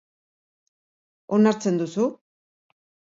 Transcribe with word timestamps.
Onartzen 1.37 1.77
duzu? 1.83 2.07